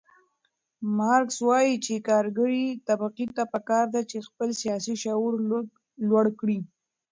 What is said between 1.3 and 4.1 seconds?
وایي چې کارګرې طبقې ته پکار ده